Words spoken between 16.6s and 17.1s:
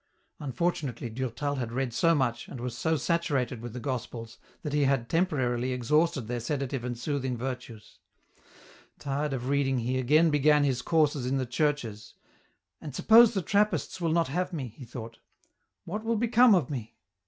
me